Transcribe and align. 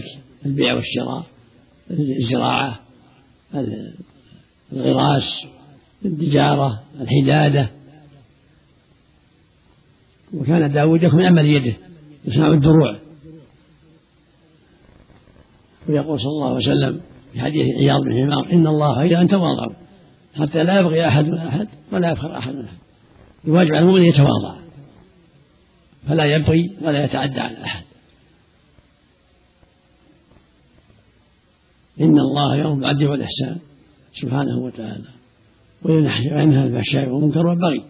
كذلك 0.00 0.18
البيع 0.46 0.74
والشراء 0.74 1.26
الزراعة 1.90 2.80
الغراس 4.72 5.46
التجارة 6.04 6.82
الحدادة. 7.00 7.70
وكان 10.34 10.72
داود 10.72 11.02
يكون 11.02 11.26
عمل 11.26 11.46
يده 11.46 11.76
يصنع 12.24 12.52
الدروع. 12.52 12.98
ويقول 15.88 16.20
صلى 16.20 16.30
الله 16.30 16.46
عليه 16.46 16.56
وسلم 16.56 17.00
في 17.32 17.40
حديث 17.40 17.66
عياض 17.76 18.00
بن 18.00 18.12
حمار 18.12 18.52
إن 18.52 18.66
الله 18.66 19.06
إذا 19.06 19.20
أن 19.20 19.28
تواضعوا 19.28 19.74
حتى 20.36 20.62
لا 20.62 20.80
يبغي 20.80 21.08
أحد 21.08 21.24
من 21.28 21.38
أحد 21.38 21.68
ولا 21.92 22.12
يفخر 22.12 22.38
أحد 22.38 22.54
من 22.54 22.64
أحد. 22.64 22.76
الواجب 23.44 23.70
على 23.70 23.80
المؤمن 23.80 24.04
يتواضع 24.04 24.56
فلا 26.08 26.24
يبغي 26.24 26.76
ولا 26.82 27.04
يتعدى 27.04 27.40
على 27.40 27.64
أحد. 27.64 27.84
إن 32.00 32.18
الله 32.18 32.56
يأمر 32.56 32.74
بالعدل 32.74 33.06
والإحسان 33.06 33.56
سبحانه 34.12 34.58
وتعالى. 34.58 35.08
عنها 36.30 36.64
الفحشاء 36.64 37.08
والمنكر 37.08 37.46
والبغي. 37.46 37.82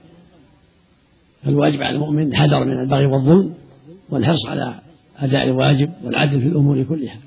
فالواجب 1.42 1.82
على 1.82 1.94
المؤمن 1.94 2.26
الحذر 2.26 2.64
من 2.64 2.80
البغي 2.80 3.06
والظلم 3.06 3.54
والحرص 4.10 4.46
على 4.46 4.80
أداء 5.18 5.44
الواجب 5.44 5.92
والعدل 6.04 6.40
في 6.40 6.46
الأمور 6.46 6.82
كلها. 6.82 7.18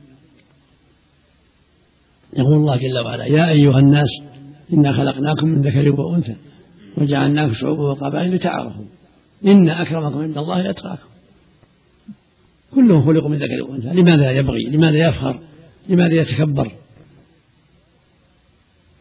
يقول 2.38 2.54
الله 2.54 2.76
جل 2.78 3.06
وعلا 3.06 3.26
يا 3.26 3.50
أيها 3.50 3.80
الناس 3.80 4.09
إنا 4.73 4.94
خلقناكم 4.98 5.48
من 5.48 5.62
ذكر 5.62 6.02
وأنثى 6.02 6.36
وجعلناكم 6.98 7.54
شعوبا 7.54 7.84
وقبائل 7.84 8.36
لتعارفوا. 8.36 8.86
إن 9.45 9.70
أكرمكم 9.70 10.18
عند 10.18 10.38
الله 10.38 10.70
أتقاكم. 10.70 11.08
كلهم 12.76 13.06
خلقوا 13.06 13.30
من 13.30 13.38
ذكر 13.38 13.64
وأنثى. 13.64 13.88
لماذا 13.88 14.31
يبغي؟ 14.31 14.64
لماذا 14.64 15.08
يفخر؟ 15.08 15.40
لماذا 15.90 16.14
يتكبر؟ 16.14 16.72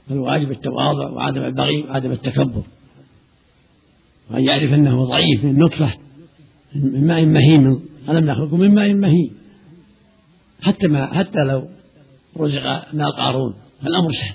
فالواجب 0.09 0.51
التواضع 0.51 1.11
وعدم 1.11 1.45
البغي 1.45 1.83
وعدم 1.83 2.13
التكبر. 2.13 2.63
وأن 4.31 4.45
يعرف 4.45 4.73
أنه 4.73 5.05
ضعيف 5.05 5.45
من 5.45 5.59
نطفة 5.59 5.93
من 6.75 7.07
ماء 7.07 7.27
مهين 7.27 7.81
ألم 8.09 8.31
نخلقكم 8.31 8.61
من 8.61 8.75
ماء 8.75 8.95
مهين؟ 8.95 9.31
حتى 10.63 10.89
ما 10.89 11.15
حتى 11.15 11.45
لو 11.45 11.69
رزق 12.37 12.95
مال 12.95 13.13
قارون 13.17 13.55
فالأمر 13.83 14.13
سهل. 14.13 14.35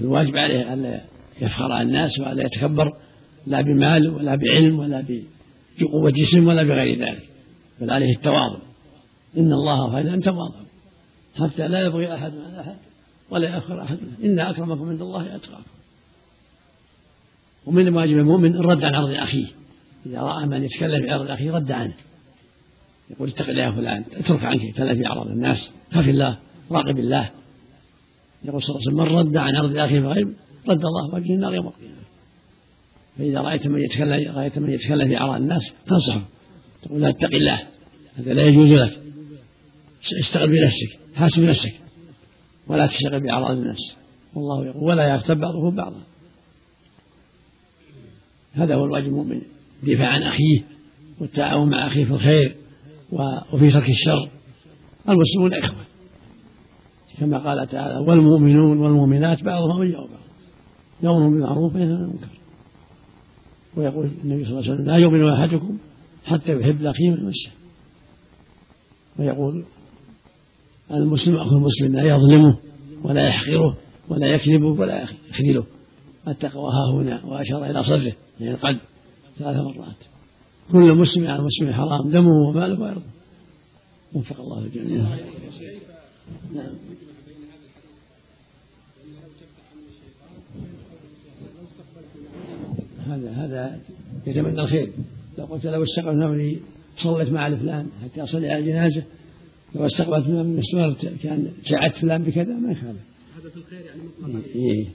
الواجب 0.00 0.36
عليه 0.36 0.74
ألا 0.74 1.04
يفخر 1.40 1.72
على 1.72 1.82
الناس 1.82 2.18
ولا 2.18 2.44
يتكبر 2.44 2.92
لا 3.46 3.60
بمال 3.60 4.08
ولا 4.08 4.34
بعلم 4.36 4.78
ولا 4.78 5.04
بقوة 5.80 6.10
جسم 6.10 6.46
ولا 6.46 6.62
بغير 6.62 6.98
ذلك 6.98 7.28
بل 7.80 7.90
عليه 7.90 8.16
التواضع. 8.16 8.58
إن 9.36 9.52
الله 9.52 9.92
فإذا 9.92 10.14
أن 10.14 10.20
تواضعوا 10.20 10.61
حتى 11.38 11.68
لا 11.68 11.86
يبغي 11.86 12.14
أحد 12.14 12.32
على 12.36 12.60
أحد 12.60 12.76
ولا 13.30 13.56
يفخر 13.56 13.82
أحد. 13.82 13.98
إن 14.24 14.40
أكرمكم 14.40 14.88
عند 14.88 15.02
الله 15.02 15.36
أتقاكم. 15.36 15.62
ومن 17.66 17.94
واجب 17.94 18.18
المؤمن 18.18 18.56
الرد 18.56 18.84
عن 18.84 18.94
عرض 18.94 19.10
أخيه. 19.10 19.46
إذا 20.06 20.20
رأى 20.20 20.46
من 20.46 20.64
يتكلم 20.64 21.02
في 21.02 21.10
عرض 21.10 21.30
أخيه 21.30 21.52
رد 21.52 21.72
عنه. 21.72 21.92
يقول 23.10 23.28
اتق 23.28 23.48
الله 23.48 23.62
يا 23.62 23.70
فلان 23.70 24.04
اترك 24.12 24.44
عنك 24.44 24.76
تلف 24.76 24.98
في 24.98 25.06
أعراض 25.06 25.26
الناس 25.26 25.70
خاف 25.94 26.08
الله 26.08 26.38
راقب 26.70 26.98
الله. 26.98 27.30
يقول 28.44 28.62
صلى 28.62 28.76
الله 28.76 29.02
عليه 29.02 29.12
وسلم 29.12 29.14
من 29.14 29.18
رد 29.18 29.36
عن 29.36 29.56
عرض 29.56 29.76
أخيه 29.76 30.00
بغيب 30.00 30.34
رد 30.68 30.84
الله 30.84 31.14
وجه 31.14 31.34
النار 31.34 31.54
يوم 31.54 31.66
القيامة. 31.66 32.02
فإذا 33.18 33.40
رأيت 33.40 33.66
من 33.66 33.82
يتكلم 33.82 34.36
رأيت 34.36 34.58
من 34.58 34.70
يتكلم 34.70 35.08
في 35.08 35.16
أعراض 35.16 35.40
الناس 35.40 35.72
تنصحه 35.86 36.22
تقول 36.82 37.00
لا 37.00 37.08
اتق 37.08 37.34
الله. 37.34 37.62
هذا 38.16 38.34
لا 38.34 38.42
يجوز 38.42 38.72
لك. 38.72 39.01
اشتغل 40.20 40.48
بنفسك 40.48 40.98
حاسب 41.14 41.42
نفسك 41.42 41.72
ولا 42.66 42.86
تشتغل 42.86 43.20
بأعراض 43.20 43.50
الناس 43.50 43.94
والله 44.34 44.66
يقول 44.66 44.84
ولا 44.84 45.08
يغتب 45.08 45.40
بعضهم 45.40 45.76
بعضا. 45.76 46.00
هذا 48.52 48.74
هو 48.74 48.84
الواجب 48.84 49.06
المؤمن. 49.06 49.42
الدفاع 49.82 50.08
عن 50.08 50.22
أخيه 50.22 50.64
والتعاون 51.20 51.70
مع 51.70 51.86
أخيه 51.88 52.04
في 52.04 52.10
الخير 52.10 52.56
وفي 53.52 53.70
ترك 53.70 53.88
الشر. 53.88 54.28
المسلمون 55.08 55.54
إخوة. 55.54 55.84
كما 57.18 57.38
قال 57.38 57.68
تعالى 57.68 57.98
والمؤمنون 57.98 58.78
والمؤمنات 58.78 59.42
بعضهم 59.42 59.70
أولياء 59.70 60.00
بعض 60.00 60.20
يأمرهم 61.02 61.30
بالمعروف 61.30 61.74
وينهى 61.74 61.94
عن 61.94 62.02
المنكر. 62.02 62.28
ويقول 63.76 64.10
النبي 64.24 64.44
صلى 64.44 64.52
الله 64.52 64.62
عليه 64.62 64.72
وسلم 64.72 64.86
لا 64.86 64.96
يؤمن 64.96 65.24
أحدكم 65.24 65.78
حتى 66.24 66.52
يحب 66.52 66.82
لأخيه 66.82 67.10
من 67.10 67.26
نفسه 67.26 67.50
ويقول 69.18 69.64
المسلم 70.90 71.36
أخو 71.36 71.56
المسلم 71.56 71.96
لا 71.96 72.02
يظلمه 72.02 72.58
ولا 73.04 73.28
يحقره 73.28 73.76
ولا 74.08 74.26
يكذبه 74.26 74.66
ولا 74.66 75.02
يخذله. 75.02 75.64
التقوى 76.28 76.72
ها 76.72 76.92
هنا 76.92 77.24
وأشار 77.24 77.70
إلى 77.70 77.84
صدره 77.84 78.12
يعني 78.40 78.54
القلب 78.54 78.78
ثلاث 79.38 79.56
مرات. 79.56 79.96
كل 80.72 80.94
مسلم 80.94 81.26
على 81.26 81.42
مسلم 81.42 81.72
حرام 81.72 82.10
دمه 82.10 82.48
وماله 82.48 82.80
وعرضه 82.80 83.02
وفق 84.12 84.40
الله 84.40 84.58
الجميع. 84.58 85.06
نعم. 86.54 86.66
هذا 93.06 93.30
هذا 93.30 93.80
يتمنى 94.26 94.60
الخير. 94.60 94.92
لو 95.38 95.44
قلت 95.44 95.66
لو 95.66 95.82
استقبلت 95.82 96.24
نفسي 96.24 96.60
صليت 96.96 97.28
مع 97.28 97.48
فلان 97.48 97.86
حتى 98.04 98.22
أصلي 98.22 98.50
على 98.50 98.58
الجنازة. 98.58 99.02
لو 99.74 99.86
استقبلت 99.86 100.26
من 100.26 100.58
السؤال 100.58 100.96
كان 101.22 101.52
ساعدت 101.64 101.96
فلان 101.96 102.22
بكذا 102.22 102.54
ما 102.54 102.72
يخالف. 102.72 103.00
هذا 103.40 103.50
في 103.50 103.56
الخير 103.56 103.80
يعني 103.80 104.00
مطلقا 104.02 104.42
إيه. 104.54 104.88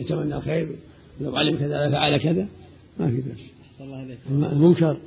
يتمنى 0.00 0.36
الخير. 0.36 0.76
لو 1.20 1.36
علم 1.36 1.56
كذا 1.56 1.86
لفعل 1.86 2.16
كذا 2.16 2.48
ما 3.00 3.10
في 3.10 3.20
بأس. 3.20 3.40
المنكر 4.30 5.00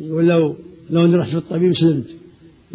يقول 0.00 0.28
لو 0.28 0.56
لو 0.90 1.04
أني 1.04 1.16
رحت 1.16 1.34
للطبيب 1.34 1.72
سلمت. 1.72 2.10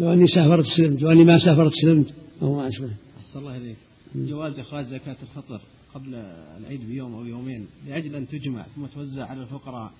لو 0.00 0.12
أني 0.12 0.26
سافرت 0.26 0.66
سلمت. 0.66 1.02
لو 1.02 1.10
أني 1.10 1.24
ما 1.24 1.38
سافرت 1.38 1.72
سلمت. 1.74 2.14
أو 2.42 2.54
ما 2.54 2.68
أشبه. 2.68 2.90
احسن 3.18 3.38
الله 3.38 3.56
اليك. 3.56 3.76
جواز 4.14 4.58
إخراج 4.58 4.86
زكاة 4.86 5.16
الفطر 5.22 5.60
قبل 5.94 6.14
العيد 6.60 6.88
بيوم 6.88 7.14
أو 7.14 7.24
يومين 7.24 7.66
لأجل 7.88 8.14
أن 8.14 8.28
تجمع 8.28 8.66
ثم 8.76 8.86
توزع 8.86 9.26
على 9.26 9.42
الفقراء 9.42 9.92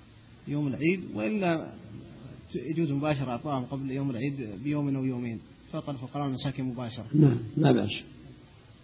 يوم 0.49 0.69
العيد 0.69 1.01
وإلا 1.15 1.73
يجوز 2.55 2.91
مباشرة 2.93 3.31
اعطائهم 3.31 3.65
قبل 3.65 3.91
يوم 3.91 4.11
العيد 4.11 4.49
بيوم 4.65 4.97
أو 4.97 5.05
يومين. 5.05 5.39
تعطى 5.75 5.91
الفقراء 5.91 6.25
والمساكين 6.25 6.65
مباشرة. 6.65 7.07
نعم 7.15 7.39
لا 7.57 7.73
بأس. 7.73 7.91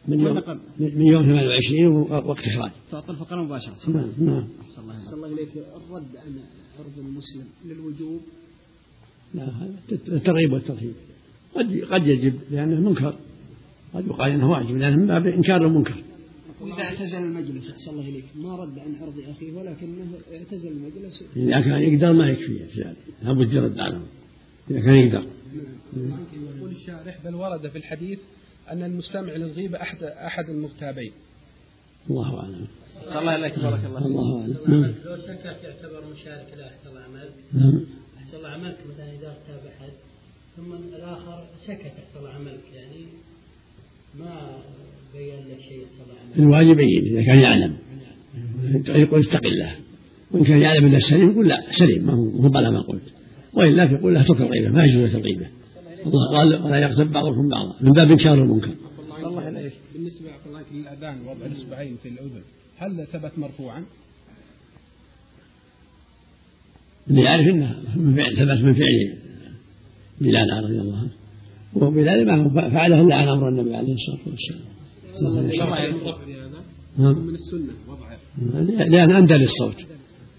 من 0.08 0.20
يوم 0.20 0.34
من 0.78 1.06
يوم 1.06 1.22
28 1.22 1.86
وقت 2.10 2.44
إخراج. 2.48 2.70
تعطى 2.90 3.10
الفقراء 3.10 3.44
مباشرة. 3.44 3.90
نعم 3.90 4.12
نعم. 4.18 4.48
أحسن 4.90 5.14
الله 5.14 5.26
إليك 5.26 5.56
الرد 5.56 6.16
عن 6.16 6.40
عرض 6.78 6.98
المسلم 6.98 7.44
للوجوب. 7.64 8.20
لا 9.34 9.52
الترغيب 9.92 10.52
والترهيب. 10.52 10.94
قد 11.54 11.80
قد 11.90 12.06
يجب 12.06 12.34
لأنه 12.50 12.88
منكر. 12.88 13.14
قد 13.94 14.06
يقال 14.06 14.30
إنه 14.30 14.50
واجب 14.50 14.76
لأنه 14.76 14.96
من 14.96 15.06
باب 15.06 15.26
إنكار 15.26 15.66
المنكر. 15.66 16.04
وإذا 16.60 16.82
اعتزل 16.82 17.18
المجلس 17.18 17.70
أحسن 17.70 17.90
الله 17.90 18.08
إليك 18.08 18.24
ما 18.36 18.56
رد 18.56 18.78
عن 18.78 18.94
عرض 19.00 19.14
أخيه 19.28 19.52
ولكنه 19.52 20.08
اعتزل 20.32 20.68
المجلس 20.68 21.24
إذا 21.36 21.60
كان 21.60 21.82
يقدر 21.82 22.12
ما 22.12 22.28
يكفي 22.28 22.94
لابد 23.22 23.52
يرد 23.52 23.78
عنه 23.78 24.02
إذا 24.70 24.80
كان 24.80 24.94
يقدر 24.94 25.24
يقول 25.96 26.19
الشارح 27.00 27.24
بل 27.24 27.34
ورد 27.34 27.68
في 27.68 27.78
الحديث 27.78 28.18
أن 28.70 28.82
المستمع 28.82 29.32
للغيبة 29.32 29.82
أحد 29.82 30.02
أحد 30.02 30.48
المغتابين. 30.48 31.12
الله 32.10 32.40
أعلم. 32.40 32.66
صلى 33.04 33.18
الله 33.20 33.30
عليك. 33.30 33.58
بارك 33.58 33.84
الله 33.84 34.06
الله 34.06 34.40
أعلم. 34.40 34.56
نعم. 34.68 34.94
لو 35.04 35.16
سكت 35.16 35.64
يعتبر 35.64 36.04
مشارك 36.12 36.46
له 36.58 36.66
أحسن 36.66 36.88
الله 36.88 37.00
عملك. 37.00 37.34
نعم. 37.52 37.86
أحسن 38.18 38.36
الله 38.36 38.48
عملك 38.48 38.78
مثلا 38.94 39.06
إذا 39.06 39.28
اغتاب 39.28 39.66
أحد. 39.66 39.92
ثم 40.56 40.72
الآخر 40.96 41.44
سكت 41.66 41.92
أحسن 42.04 42.18
الله 42.18 42.30
عملك. 42.30 42.64
يعني 42.74 43.04
ما 44.18 44.58
بين 45.14 45.34
له 45.34 45.58
شيء 45.68 45.84
أحسن 45.84 46.02
الله 46.02 46.20
عملك؟ 46.20 46.38
الواجب 46.38 46.80
يبين 46.80 47.16
إذا 47.16 47.26
كان 47.26 47.40
يعلم. 47.42 47.76
يقول 48.88 49.20
اتق 49.20 49.46
الله. 49.46 49.76
وإن 50.30 50.44
كان 50.44 50.62
يعلم 50.62 50.86
أنه 50.86 50.98
سليم 50.98 51.30
يقول 51.30 51.48
لا 51.48 51.62
سليم 51.78 52.06
ما 52.06 52.12
هو 52.12 52.56
على 52.56 52.70
ما 52.70 52.80
قلت. 52.80 53.02
وإلا 53.54 53.88
فيقول 53.88 54.14
له 54.14 54.20
اترك 54.20 54.40
الغيبة 54.40 54.68
ما 54.68 54.84
يجوز 54.84 55.14
الغيبة. 55.14 55.46
الله 56.06 56.36
قال 56.36 56.62
ولا 56.64 56.78
يغتب 56.78 57.12
بعضكم 57.12 57.48
بعضا. 57.48 57.74
من 57.80 57.92
باب 57.92 58.10
إنكار 58.10 58.34
المنكر. 58.34 58.74
الله 59.16 59.40
عليك 59.40 59.72
بالنسبة 59.94 60.28
للأذان 60.72 61.20
وضع 61.22 61.46
الإصبعين 61.46 61.96
في 62.02 62.08
الأذن 62.08 62.42
هل 62.78 63.06
ثبت 63.12 63.38
مرفوعا؟ 63.38 63.84
اللي 67.10 67.22
يعرف 67.22 67.46
إنه 67.46 67.82
من 67.96 68.16
فعل 68.16 68.36
ثبت 68.36 68.64
من 68.64 68.74
فعل 68.74 69.18
بلال 70.20 70.64
رضي 70.64 70.80
الله 70.80 70.98
عنه. 70.98 71.10
وبلال 71.74 72.26
ما 72.26 72.70
فعله 72.70 73.00
إلا 73.00 73.16
عن 73.16 73.28
أمر 73.28 73.48
النبي 73.48 73.76
عليه 73.76 73.94
الصلاة 73.94 74.20
والسلام. 74.26 74.70
نعم. 76.98 77.18
من 77.26 77.34
السنة 77.34 77.72
وضعه. 77.88 78.18
لأن 78.88 79.10
أندى 79.10 79.34
للصوت 79.34 79.76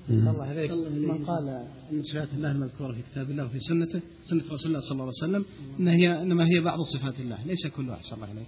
الله 0.09 0.43
عليك. 0.43 0.71
من 0.71 1.25
قال 1.25 1.47
إن 1.91 2.01
صفات 2.01 2.29
الله 2.33 2.51
المذكوره 2.51 2.91
في 2.91 3.01
كتاب 3.11 3.29
الله 3.31 3.45
وفي 3.45 3.59
سنته 3.59 4.01
سنة 4.23 4.43
رسول 4.51 4.67
الله 4.67 4.79
صلى 4.79 4.91
الله 4.91 5.03
عليه 5.03 5.13
وسلم 5.23 5.45
ان 5.79 5.87
هي 5.87 6.21
إنما 6.21 6.45
هي 6.53 6.61
بعض 6.61 6.79
صفات 6.81 7.19
الله 7.19 7.37
ليس 7.45 7.67
كلها 7.67 7.95
احسن 7.95 8.15
الله 8.15 8.27
عليك 8.27 8.47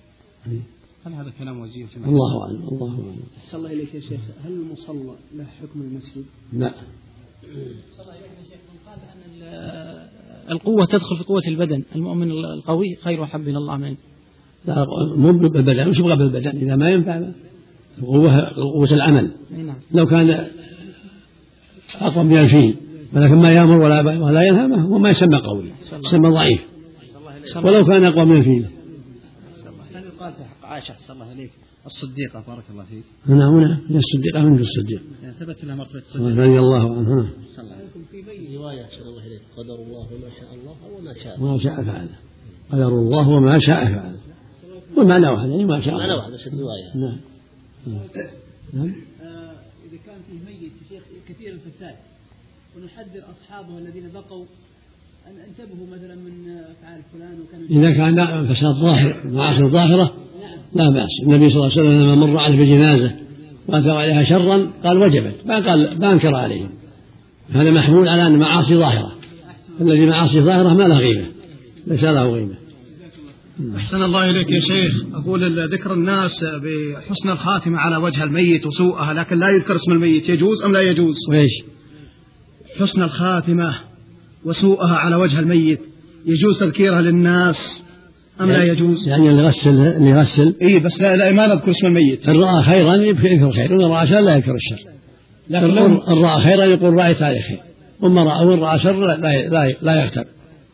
هل 1.05 1.13
هذا 1.13 1.31
كلام 1.39 1.59
وجيه 1.61 1.85
في 1.85 1.97
الله 1.97 2.43
أعلم 2.43 2.67
الله 2.67 2.91
أعلم. 2.91 3.15
أحسن 3.37 3.57
الله 3.57 3.73
إليك 3.73 3.95
يا 3.95 3.99
شيخ. 3.99 4.19
هل 4.45 4.51
المصلى 4.51 5.15
له 5.35 5.43
حكم 5.43 5.81
المسجد؟ 5.81 6.25
لا. 6.53 6.73
قال 7.97 8.99
أن 9.13 10.51
القوة 10.51 10.85
تدخل 10.85 11.17
في 11.17 11.23
قوة 11.23 11.41
البدن 11.47 11.83
المؤمن 11.95 12.31
القوي 12.31 12.95
خير 13.03 13.21
وحب 13.21 13.47
إلى 13.47 13.57
الله 13.57 13.77
منه 13.77 13.97
لا 14.65 14.85
مو 15.15 15.31
بالبدن 15.31 15.87
وش 15.89 15.99
يبغى 15.99 16.15
بالبدن 16.15 16.57
إذا 16.57 16.75
ما 16.75 16.89
ينفع 16.89 17.31
قوة 18.01 18.49
قوة 18.49 18.91
العمل. 18.91 19.31
نعم. 19.51 19.75
لو 19.91 20.05
كان 20.05 20.47
أقوى 21.95 22.23
من 22.23 22.37
الفيل 22.37 22.75
ولكن 23.13 23.35
ما 23.35 23.51
يأمر 23.51 23.77
ولا 23.77 24.19
ولا 24.19 24.41
ينهى 24.41 24.65
وما 24.65 25.09
يسمى 25.09 25.37
قوي 25.37 25.71
يسمى 26.05 26.29
ضعيف. 26.29 26.61
ولو 27.55 27.85
كان 27.85 28.03
أقوى 28.03 28.25
من 28.25 28.37
الفيل 28.37 28.65
هل 29.93 30.03
يقال 30.05 30.33
في 30.33 30.43
حق 30.43 30.65
عائشة 30.65 30.91
أحسن 30.91 31.13
الله 31.13 31.25
عليك 31.25 31.51
الصديقة 31.85 32.43
بارك 32.47 32.63
الله 32.71 32.83
فيك؟ 32.83 33.03
نعم 33.27 33.59
نعم 33.59 33.81
هي 33.89 33.97
الصديقة 33.97 34.43
من 34.43 34.59
الصديق. 34.59 35.01
يعني 35.23 35.35
ثبت 35.39 35.63
لها 35.63 35.75
مرتبة 35.75 35.99
الصديقة 35.99 36.29
رضي 36.29 36.59
الله 36.59 36.97
عنها 36.97 37.29
رواية 38.55 38.83
أحسن 38.83 39.01
الله 39.01 39.27
إليك 39.27 39.41
قدر 39.57 39.75
الله 39.75 40.07
وما 40.13 40.29
شاء 40.39 40.53
الله 40.53 40.75
وما 40.97 41.13
شاء. 41.13 41.39
ما 41.41 41.57
شاء 41.57 41.83
فعل. 41.83 42.09
قدر 42.71 42.87
الله 42.87 43.29
وما 43.29 43.59
شاء 43.59 43.85
فعل. 43.85 44.15
والمعنى 44.97 45.27
واحد 45.27 45.49
يعني 45.49 45.65
ما 45.65 45.81
شاء 45.81 45.93
الله. 45.93 46.07
معنى 46.07 46.13
واحد 46.13 46.31
بس 46.31 46.47
الرواية 46.47 46.95
نعم. 46.95 47.19
نعم 48.73 48.95
إذا 49.85 49.97
كان 50.05 50.19
فيه 50.27 50.39
ميت 50.45 50.71
شيخ 50.89 51.03
كثير 51.29 51.53
الفساد. 51.53 51.95
ونحذر 52.77 53.23
أصحابه 53.33 53.77
الذين 53.77 54.09
بقوا 54.13 54.45
أن 55.27 55.33
انتبهوا 55.47 55.87
مثلا 55.87 56.15
من 56.15 56.49
أفعال 56.49 57.01
فلان 57.13 57.39
وكان 57.41 57.79
إذا 57.79 57.91
كان 57.91 58.47
فساد 58.53 58.75
ظاهر 58.75 59.21
معاصي 59.25 59.63
ظاهرة 59.63 60.13
لا 60.73 60.89
بأس. 60.89 61.09
النبي 61.23 61.49
صلى 61.49 61.55
الله 61.55 61.71
عليه 61.71 61.81
وسلم 61.81 62.01
لما 62.01 62.15
مر 62.15 62.37
عليه 62.37 62.57
بجنازة 62.57 63.15
وأتوا 63.67 63.93
عليها 63.93 64.23
شرا 64.23 64.71
قال 64.83 64.97
وجبت 64.97 65.35
ما 65.45 65.55
قال 65.55 65.99
ما 65.99 66.11
أنكر 66.11 66.35
عليهم. 66.35 66.69
هذا 67.51 67.71
محمول 67.71 68.09
على 68.09 68.27
أن 68.27 68.39
معاصي 68.39 68.75
ظاهرة. 68.75 69.11
الذي 69.81 70.05
معاصي 70.05 70.41
ظاهرة 70.41 70.73
ما 70.73 70.83
له 70.83 70.97
غيبة 70.97 71.27
ليس 71.87 72.03
له 72.03 72.27
غيبة 72.27 72.62
أحسن 73.77 74.03
الله 74.03 74.29
إليك 74.29 74.51
يا 74.51 74.59
شيخ. 74.59 74.93
أقول 75.13 75.69
ذكر 75.73 75.93
الناس 75.93 76.43
بحسن 76.43 77.29
الخاتمة 77.29 77.77
على 77.77 77.97
وجه 77.97 78.23
الميت 78.23 78.65
وسوءها 78.65 79.13
لكن 79.13 79.39
لا 79.39 79.49
يذكر 79.49 79.75
اسم 79.75 79.91
الميت. 79.91 80.29
يجوز 80.29 80.61
أم 80.63 80.73
لا 80.73 80.81
يجوز؟ 80.81 81.15
وإيش 81.29 81.51
حسن 82.79 83.03
الخاتمة 83.03 83.75
وسوءها 84.45 84.95
على 84.95 85.15
وجه 85.15 85.39
الميت. 85.39 85.79
يجوز 86.25 86.59
تذكيرها 86.59 87.01
للناس 87.01 87.83
أم 88.41 88.51
لا 88.51 88.63
يجوز؟ 88.63 89.07
يعني 89.07 89.29
اللي 89.29 89.43
يغسل 89.43 89.69
اللي 89.69 90.09
يغسل 90.09 90.55
إيه 90.61 90.79
بس 90.79 91.01
لا, 91.01 91.15
لا 91.15 91.31
ما 91.31 91.47
نذكر 91.47 91.71
اسم 91.71 91.87
الميت. 91.87 92.29
إن 92.29 92.39
رأى 92.39 92.63
خيرا 92.63 92.95
يذكر 92.95 93.45
الخير. 93.47 93.73
وإن 93.73 93.91
رأى 93.91 94.07
شر 94.07 94.19
لا 94.19 94.35
يذكر 94.35 94.55
الشر. 94.55 94.83
لكن 95.49 95.77
إن 95.77 96.23
رأى 96.23 96.41
خيرا 96.41 96.65
يقول 96.65 96.93
رأيت 96.93 97.21
عليه 97.21 97.41
خير 97.41 97.59
وما 98.01 98.23
رأى 98.23 98.45
وإن 98.45 98.59
رأى 98.59 98.79
شر 98.79 98.99
لا 98.99 99.17
لا 99.17 99.49
لا, 99.49 99.73
لا 99.81 100.03
يغتب 100.03 100.25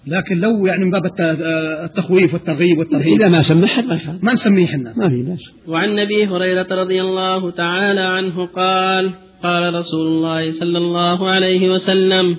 لكن 0.09 0.39
لو 0.39 0.65
يعني 0.65 0.85
من 0.85 0.91
باب 0.91 1.05
الت- 1.05 1.37
التخويف 1.83 2.33
والترغيب 2.33 2.77
والترهيب 2.77 3.21
إذا 3.21 3.29
ما 3.29 3.41
سمحت 3.41 3.85
ما 3.85 3.95
يخالف. 3.95 4.23
ما 4.23 4.33
نسميه 4.33 4.65
حنا 4.65 4.93
ما 4.97 5.09
في 5.09 5.21
بأس. 5.23 5.39
وعن 5.67 5.99
أبي 5.99 6.25
هريرة 6.25 6.67
رضي 6.71 7.01
الله 7.01 7.51
تعالى 7.51 8.01
عنه 8.01 8.45
قال 8.45 9.11
قال 9.43 9.73
رسول 9.73 10.07
الله 10.07 10.51
صلى 10.51 10.77
الله 10.77 11.29
عليه 11.29 11.69
وسلم 11.69 12.35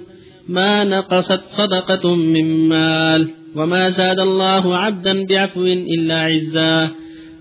ما 0.48 0.84
نقصت 0.84 1.40
صدقة 1.50 2.14
من 2.14 2.68
مال 2.68 3.28
وما 3.56 3.90
زاد 3.90 4.20
الله 4.20 4.76
عبدا 4.76 5.24
بعفو 5.24 5.66
إلا 5.66 6.20
عزا 6.20 6.88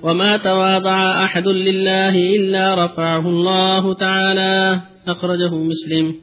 وما 0.04 0.38
تواضع 0.38 1.24
أحد 1.24 1.48
لله 1.48 2.36
إلا 2.36 2.86
رفعه 2.86 3.30
الله 3.30 3.94
تعالى. 3.94 4.80
أخرجه 5.08 5.56
مسلم. 5.56 6.16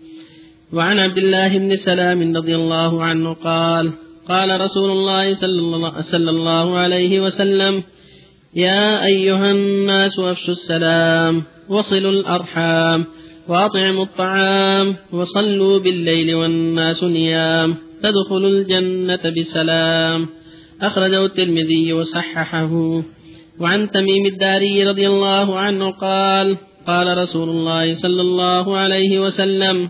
وعن 0.73 0.99
عبد 0.99 1.19
الله 1.19 1.59
بن 1.59 1.77
سلام 1.77 2.37
رضي 2.37 2.55
الله 2.55 3.05
عنه 3.05 3.33
قال 3.33 3.93
قال 4.29 4.61
رسول 4.61 4.91
الله 4.91 5.35
صلى 6.03 6.31
الله, 6.31 6.79
عليه 6.79 7.21
وسلم 7.21 7.83
يا 8.55 9.07
أيها 9.07 9.51
الناس 9.51 10.19
أفشوا 10.19 10.55
السلام 10.55 11.43
وصلوا 11.69 12.11
الأرحام 12.11 13.05
وأطعموا 13.49 14.05
الطعام 14.05 14.97
وصلوا 15.13 15.79
بالليل 15.79 16.35
والناس 16.35 17.05
نيام 17.05 17.77
تدخلوا 18.03 18.51
الجنة 18.51 19.33
بسلام. 19.39 20.29
أخرجه 20.83 21.25
الترمذي 21.25 21.93
وصححه. 21.93 22.73
وعن 23.61 23.91
تميم 23.91 24.27
الداري 24.27 24.85
رضي 24.85 25.07
الله 25.07 25.59
عنه 25.59 25.91
قال 25.91 26.57
قال 26.87 27.19
رسول 27.19 27.49
الله 27.49 27.95
صلى 27.95 28.23
الله 28.23 28.77
عليه 28.77 29.21
وسلم 29.21 29.89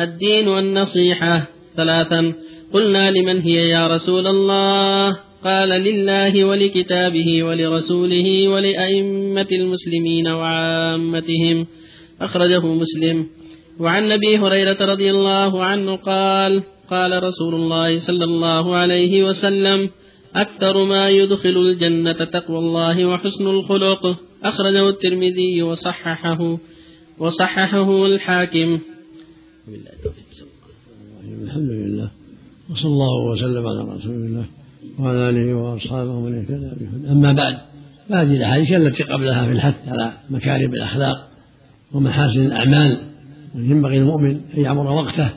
الدين 0.00 0.48
والنصيحة. 0.48 1.46
ثلاثا 1.76 2.32
قلنا 2.72 3.10
لمن 3.10 3.40
هي 3.40 3.68
يا 3.68 3.86
رسول 3.86 4.26
الله؟ 4.26 5.16
قال 5.44 5.68
لله 5.68 6.44
ولكتابه 6.44 7.42
ولرسوله 7.42 8.48
ولأئمة 8.48 9.46
المسلمين 9.52 10.28
وعامتهم. 10.28 11.66
أخرجه 12.20 12.66
مسلم. 12.66 13.26
وعن 13.80 14.12
أبي 14.12 14.38
هريرة 14.38 14.76
رضي 14.80 15.10
الله 15.10 15.64
عنه 15.64 15.96
قال 15.96 16.62
قال 16.90 17.22
رسول 17.22 17.54
الله 17.54 17.98
صلى 17.98 18.24
الله 18.24 18.76
عليه 18.76 19.22
وسلم 19.22 19.90
أكثر 20.36 20.84
ما 20.84 21.08
يدخل 21.08 21.56
الجنة 21.56 22.24
تقوى 22.24 22.58
الله 22.58 23.06
وحسن 23.06 23.46
الخلق. 23.46 24.16
أخرجه 24.44 24.88
الترمذي 24.88 25.62
وصححه 25.62 26.58
وصححه 27.18 28.06
الحاكم. 28.06 28.78
الحمد 31.42 31.70
لله. 31.70 32.10
وصلى 32.70 32.90
الله 32.90 33.30
وسلم 33.30 33.66
على 33.66 33.80
رسول 33.80 34.14
الله 34.14 34.44
وعلى 34.98 35.30
آله 35.30 35.54
وأصحابه 35.54 36.10
ومن 36.10 36.38
اهتدى 36.38 36.84
بهداه. 36.84 37.12
أما 37.12 37.32
بعد 37.32 37.58
فهذه 38.08 38.36
الأحاديث 38.36 38.72
التي 38.72 39.02
قبلها 39.02 39.46
في 39.46 39.52
الحث 39.52 39.88
على 39.88 40.12
مكارم 40.30 40.72
الأخلاق 40.72 41.28
ومحاسن 41.92 42.46
الأعمال 42.46 42.96
ينبغي 43.54 43.96
المؤمن 43.96 44.30
أن 44.30 44.60
يعمر 44.62 44.92
وقته 44.92 45.30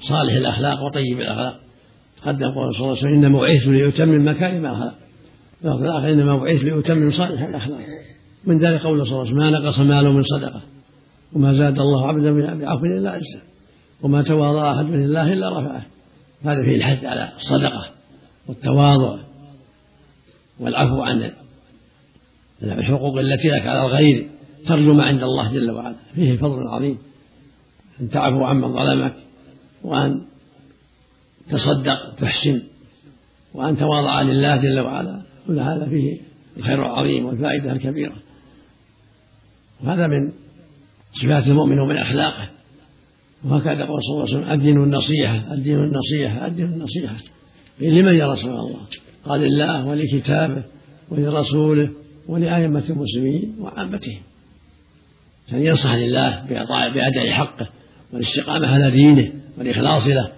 بصالح 0.00 0.34
الأخلاق 0.34 0.82
وطيب 0.84 1.20
الأخلاق. 1.20 1.60
قد 2.26 2.40
يقول 2.40 2.74
صلى 2.74 2.80
الله 2.80 2.96
عليه 2.96 3.00
وسلم 3.00 3.12
إنما 3.12 3.40
بعثت 3.40 3.66
لأتمم 3.66 4.28
مكارم 4.28 4.66
الأخلاق. 4.66 4.94
وفي 5.64 5.84
الآخر 5.84 6.10
إنما 6.12 6.38
بعثت 6.38 6.64
لأتمم 6.64 7.10
صالح 7.10 7.42
الأخلاق. 7.42 7.80
من 8.44 8.58
ذلك 8.58 8.80
قوله 8.80 9.04
صلى 9.04 9.12
الله 9.12 9.20
عليه 9.20 9.30
وسلم 9.30 9.52
ما 9.52 9.58
نقص 9.58 9.78
مال 9.78 10.12
من 10.12 10.22
صدقة. 10.22 10.62
وما 11.32 11.54
زاد 11.54 11.78
الله 11.78 12.08
عبدا 12.08 12.54
بعفو 12.54 12.84
إلا 12.84 13.10
عزه 13.10 13.40
وما 14.02 14.22
تواضع 14.22 14.76
أحد 14.76 14.84
من 14.84 15.04
الله 15.04 15.32
إلا 15.32 15.60
رفعه. 15.60 15.86
هذا 16.44 16.62
فيه 16.62 16.76
الحث 16.76 17.04
على 17.04 17.32
الصدقة 17.36 17.90
والتواضع 18.48 19.18
والعفو 20.60 21.02
عن 21.02 21.30
الحقوق 22.62 23.18
التي 23.18 23.48
لك 23.48 23.66
على 23.66 23.86
الغير 23.86 24.28
ترجو 24.66 24.94
ما 24.94 25.04
عند 25.04 25.22
الله 25.22 25.52
جل 25.52 25.70
وعلا. 25.70 25.96
فيه 26.14 26.36
فضل 26.36 26.68
عظيم. 26.68 26.98
أن 28.00 28.10
تعفو 28.10 28.44
عمن 28.44 28.72
ظلمك 28.72 29.14
وأن 29.82 30.26
تصدق 31.50 32.14
تحسن 32.14 32.62
وأن 33.54 33.76
تواضع 33.76 34.22
لله 34.22 34.56
جل 34.56 34.80
وعلا. 34.80 35.22
كل 35.46 35.60
هذا 35.60 35.88
فيه 35.88 36.20
الخير 36.56 36.86
العظيم 36.86 37.26
والفائدة 37.26 37.72
الكبيرة. 37.72 38.16
وهذا 39.84 40.06
من 40.06 40.32
صفات 41.22 41.46
المؤمن 41.46 41.78
ومن 41.78 41.96
أخلاقه. 41.96 42.48
وهكذا 43.44 43.84
قال 43.84 44.04
صلى 44.04 44.14
الله 44.14 44.26
عليه 44.28 44.36
وسلم 44.36 44.50
الدين 44.52 44.76
النصيحة 44.76 45.54
الدين 45.54 45.76
النصيحة 45.76 46.46
الدين 46.46 46.66
النصيحة. 46.66 47.14
لمن 47.80 48.14
يا 48.14 48.32
رسول 48.32 48.50
الله؟ 48.50 48.80
قال 49.24 49.40
لله 49.40 49.86
ولكتابه 49.86 50.62
ولرسوله 51.10 51.90
ولأئمة 52.28 52.84
المسلمين 52.90 53.56
وعامتهم. 53.60 54.20
أن 55.52 55.62
ينصح 55.62 55.94
لله 55.94 56.44
بأداء 56.94 57.30
حقه 57.30 57.68
والاستقامة 58.12 58.66
على 58.66 58.90
دينه 58.90 59.32
والإخلاص 59.58 60.06
له 60.06 60.28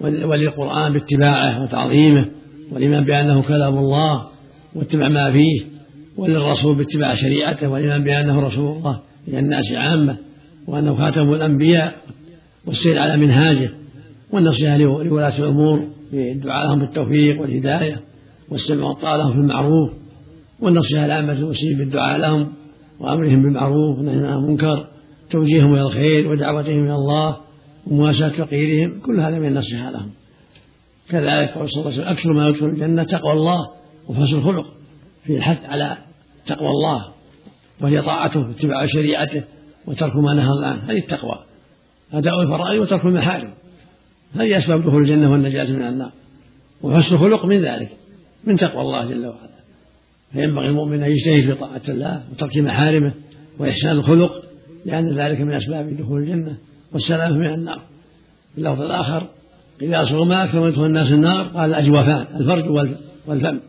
وللقرآن 0.00 0.92
باتباعه 0.92 1.62
وتعظيمه 1.62 2.30
والإيمان 2.72 3.04
بأنه 3.04 3.42
كلام 3.42 3.78
الله 3.78 4.28
واتباع 4.74 5.08
ما 5.08 5.32
فيه 5.32 5.60
وللرسول 6.16 6.76
باتباع 6.76 7.14
شريعته 7.14 7.68
والإيمان 7.68 8.04
بأنه 8.04 8.40
رسول 8.40 8.76
الله. 8.76 9.07
إلى 9.28 9.38
الناس 9.38 9.72
عامة 9.72 10.16
وأنه 10.66 10.94
خاتم 10.94 11.32
الأنبياء 11.32 11.96
والسير 12.66 12.98
على 12.98 13.16
منهاجه 13.16 13.70
والنصيحة 14.32 14.76
لولاة 14.76 15.38
الأمور 15.38 15.88
بالدعاء 16.12 16.66
لهم 16.66 16.78
بالتوفيق 16.78 17.40
والهداية 17.40 18.00
والسمع 18.48 18.84
والطاعة 18.84 19.16
لهم 19.16 19.32
في 19.32 19.38
المعروف 19.38 19.90
والنصيحة 20.60 21.06
لعامة 21.06 21.32
المسلمين 21.32 21.78
بالدعاء 21.78 22.20
لهم 22.20 22.52
وأمرهم 23.00 23.42
بالمعروف 23.42 23.98
ونهي 23.98 24.26
عن 24.26 24.38
المنكر 24.38 24.86
توجيههم 25.30 25.74
إلى 25.74 25.82
الخير 25.82 26.28
ودعوتهم 26.28 26.84
إلى 26.84 26.94
الله 26.94 27.36
ومواساة 27.86 28.28
فقيرهم 28.28 29.00
كل 29.00 29.20
هذا 29.20 29.38
من 29.38 29.48
النصيحة 29.48 29.90
لهم. 29.90 30.10
كذلك 31.10 31.50
قول 31.50 31.70
صلى 31.70 31.80
الله 31.80 31.92
عليه 31.92 32.02
وسلم 32.02 32.16
أكثر 32.16 32.32
ما 32.32 32.48
يدخل 32.48 32.66
الجنة 32.66 33.02
تقوى 33.02 33.32
الله 33.32 33.68
وحسن 34.08 34.36
الخلق 34.36 34.66
في 35.24 35.36
الحث 35.36 35.64
على 35.64 35.98
تقوى 36.46 36.68
الله. 36.68 37.17
وهي 37.80 38.02
طاعته 38.02 38.40
واتباع 38.40 38.86
شريعته 38.86 39.42
وترك 39.86 40.16
ما 40.16 40.34
نهى 40.34 40.50
الله 40.50 40.66
عنه. 40.66 40.82
هذه 40.82 40.98
التقوى. 40.98 41.38
أداء 42.12 42.42
الفرائض 42.42 42.80
وترك 42.80 43.04
المحارم. 43.04 43.50
هذه 44.34 44.58
أسباب 44.58 44.82
دخول 44.82 45.02
الجنة 45.02 45.32
والنجاة 45.32 45.72
من 45.72 45.82
النار. 45.82 46.12
وحسن 46.82 47.14
الخلق 47.14 47.44
من 47.44 47.62
ذلك 47.62 47.88
من 48.44 48.56
تقوى 48.56 48.82
الله 48.82 49.04
جل 49.04 49.26
وعلا. 49.26 49.58
فينبغي 50.32 50.68
المؤمن 50.68 51.02
أن 51.02 51.10
يجتهد 51.10 51.40
في 51.40 51.54
طاعة 51.54 51.82
الله 51.88 52.22
وترك 52.32 52.56
محارمه 52.56 53.14
وإحسان 53.58 53.96
الخلق 53.96 54.42
لأن 54.84 55.08
ذلك 55.08 55.40
من 55.40 55.52
أسباب 55.52 55.96
دخول 55.96 56.22
الجنة 56.22 56.56
والسلامة 56.92 57.36
من 57.36 57.54
النار. 57.54 57.82
في 58.54 58.58
اللفظ 58.58 58.82
الآخر 58.82 59.26
رسول 59.82 60.28
ما 60.28 60.44
أكثر 60.44 60.60
من 60.60 60.68
يدخل 60.68 60.84
الناس 60.84 61.12
النار 61.12 61.46
قال 61.46 61.70
الأجوفان 61.70 62.26
الفرج 62.40 62.70
والفم. 63.26 63.60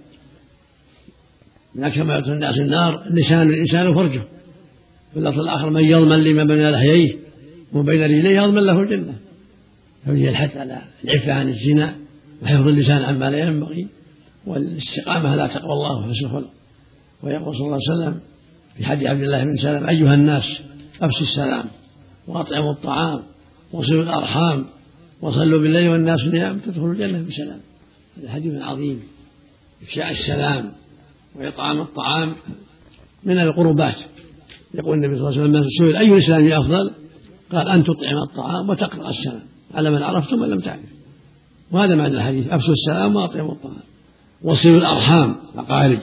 من 1.76 1.84
أكثر 1.84 2.04
ما 2.04 2.18
يدخل 2.18 2.32
الناس 2.32 2.60
النار 2.60 3.04
لسان 3.10 3.50
الإنسان 3.50 3.88
وفرجه 3.88 4.22
في 5.14 5.20
الآخر 5.20 5.70
من 5.70 5.86
يضمن 5.86 6.24
لما 6.24 6.44
بين 6.44 6.72
لحييه 6.72 7.18
وبين 7.74 8.04
رجليه 8.04 8.42
يضمن 8.42 8.66
له 8.66 8.80
الجنة. 8.82 9.16
ففيه 10.06 10.30
الحث 10.30 10.58
على 10.58 10.82
العفة 11.04 11.34
عن 11.34 11.50
الزنا 11.50 11.96
وحفظ 12.44 12.68
اللسان 12.68 13.04
عما 13.04 13.30
لا 13.30 13.38
ينبغي 13.38 13.88
والاستقامة 14.48 15.30
على 15.30 15.48
تقوى 15.48 15.74
الله 15.74 15.98
وحسن 15.98 16.26
الخلق 16.26 16.50
ويقول 17.24 17.56
صلى 17.56 17.66
الله 17.66 17.80
عليه 17.90 18.02
وسلم 18.02 18.20
في 18.78 18.86
حديث 18.86 19.08
عبد 19.08 19.22
الله 19.22 19.44
بن 19.44 19.56
سلام 19.56 19.90
أيها 19.90 20.14
الناس 20.14 20.62
أفشوا 21.02 21.28
السلام 21.28 21.66
وأطعموا 22.28 22.72
الطعام 22.72 23.24
وصلوا 23.72 24.04
الأرحام 24.04 24.66
وصلوا 25.22 25.60
بالليل 25.62 25.90
والناس 25.90 26.28
نيام 26.28 26.60
تدخلوا 26.60 26.94
الجنة 26.94 27.22
بسلام. 27.22 27.60
هذا 28.18 28.32
حديث 28.32 28.62
عظيم 28.62 29.04
إفشاء 29.84 30.12
السلام. 30.12 30.72
وإطعام 31.36 31.81
الطعام 31.81 32.36
من 33.24 33.39
القربات. 33.39 34.00
يقول 34.74 34.98
النبي 34.98 35.19
صلى 35.19 35.29
الله 35.29 35.41
عليه 35.41 35.51
وسلم 35.51 35.69
سئل 35.79 35.95
أي 35.95 36.13
الإسلام 36.13 36.62
أفضل؟ 36.62 36.91
قال 37.51 37.67
أن 37.67 37.83
تطعم 37.83 38.17
الطعام 38.29 38.69
وتقرأ 38.69 39.09
السلام 39.09 39.41
على 39.74 39.89
من 39.89 40.03
عرفت 40.03 40.33
ومن 40.33 40.50
لم 40.50 40.59
تعرف. 40.59 40.89
وهذا 41.71 41.95
معنى 41.95 42.13
الحديث 42.15 42.48
أفشوا 42.48 42.74
السلام 42.74 43.15
وأطعموا 43.15 43.51
الطعام. 43.51 43.83
وصلوا 44.43 44.77
الأرحام 44.77 45.36
الأقارب 45.53 46.00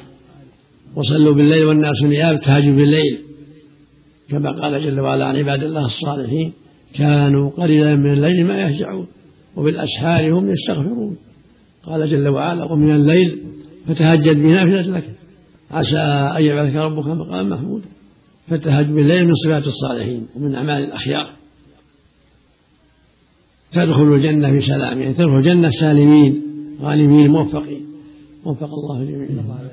وصلوا 0.97 1.35
بالليل 1.35 1.65
والناس 1.65 2.03
نيام 2.03 2.37
تهاجوا 2.37 2.75
بالليل 2.75 3.19
كما 4.29 4.51
قال 4.51 4.85
جل 4.85 5.01
وعلا 5.01 5.25
عن 5.25 5.37
عباد 5.37 5.63
الله 5.63 5.87
الصالحين 5.87 6.53
كانوا 6.95 7.51
قليلا 7.51 7.97
من 7.97 8.13
الليل 8.13 8.47
ما 8.47 8.61
يهجعون 8.61 9.07
وبالأسحار 9.57 10.39
هم 10.39 10.51
يستغفرون. 10.51 11.17
قال 11.83 12.11
جل 12.11 12.29
وعلا 12.29 12.65
ومن 12.65 12.95
الليل 12.95 13.43
فتهجد 13.89 14.37
به 14.37 14.49
نافلة 14.49 14.81
لك. 14.81 15.15
عسى 15.71 15.99
أن 16.39 16.43
يبعثك 16.45 16.75
ربك 16.75 17.07
مقام 17.07 17.49
محمود 17.49 17.83
فتهجد 18.49 18.95
بالليل 18.95 19.27
من 19.27 19.35
صفات 19.35 19.67
الصالحين 19.67 20.27
ومن 20.37 20.55
أعمال 20.55 20.85
الأخيار. 20.85 21.31
تدخل 23.73 24.15
الجنة 24.15 24.51
في 24.51 24.61
سلام. 24.61 25.01
يعني 25.03 25.15
تدخل 25.15 25.37
الجنة 25.37 25.71
سالمين 25.71 26.43
غالبين 26.83 27.31
موفقين. 27.31 27.87
وفق 28.45 28.71
الله 28.75 29.05
جميعا 29.05 29.69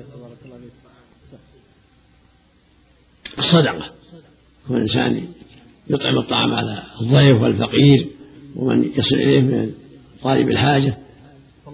الصدقة 3.38 3.90
كل 4.68 4.76
إنسان 4.76 5.22
يطعم 5.90 6.18
الطعام 6.18 6.54
على 6.54 6.82
الضيف 7.00 7.42
والفقير 7.42 8.06
ومن 8.56 8.90
يصل 8.96 9.16
إليه 9.16 9.40
من 9.40 9.70
طالب 10.22 10.48
الحاجة. 10.48 10.98